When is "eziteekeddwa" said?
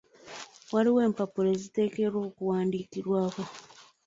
1.55-2.19